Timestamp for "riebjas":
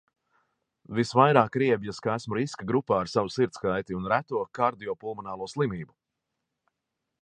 1.63-1.99